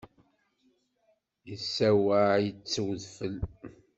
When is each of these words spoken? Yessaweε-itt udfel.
Yessaweε-itt 1.49 2.75
udfel. 2.83 3.35